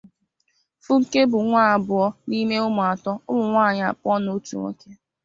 Funke 0.83 1.19
bụ 1.31 1.37
nwa 1.47 1.61
abụọ 1.73 2.05
n'ime 2.27 2.55
ụmụ 2.67 2.81
atọ 2.91 3.11
(ụmụ 3.29 3.43
nwanyị 3.51 3.81
abụọ 3.91 4.13
na 4.23 4.29
otu 4.35 4.53
nwoke). 4.59 4.89